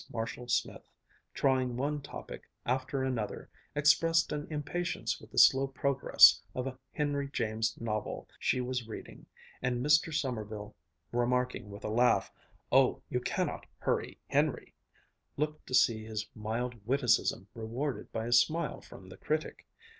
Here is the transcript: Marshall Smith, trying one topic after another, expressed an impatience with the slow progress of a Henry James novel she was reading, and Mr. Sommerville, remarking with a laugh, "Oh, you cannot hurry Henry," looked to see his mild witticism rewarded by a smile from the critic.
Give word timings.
Marshall 0.11 0.47
Smith, 0.47 0.89
trying 1.31 1.77
one 1.77 2.01
topic 2.01 2.49
after 2.65 3.03
another, 3.03 3.51
expressed 3.75 4.31
an 4.31 4.47
impatience 4.49 5.21
with 5.21 5.29
the 5.29 5.37
slow 5.37 5.67
progress 5.67 6.41
of 6.55 6.65
a 6.65 6.79
Henry 6.93 7.29
James 7.29 7.79
novel 7.79 8.27
she 8.39 8.59
was 8.61 8.87
reading, 8.87 9.27
and 9.61 9.85
Mr. 9.85 10.11
Sommerville, 10.11 10.73
remarking 11.11 11.69
with 11.69 11.83
a 11.83 11.89
laugh, 11.91 12.31
"Oh, 12.71 13.03
you 13.11 13.19
cannot 13.19 13.67
hurry 13.77 14.17
Henry," 14.27 14.73
looked 15.37 15.67
to 15.67 15.75
see 15.75 16.03
his 16.03 16.27
mild 16.33 16.83
witticism 16.87 17.47
rewarded 17.53 18.11
by 18.11 18.25
a 18.25 18.33
smile 18.33 18.81
from 18.81 19.07
the 19.09 19.17
critic. 19.17 19.67